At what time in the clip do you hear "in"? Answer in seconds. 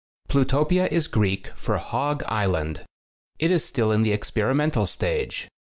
3.91-4.01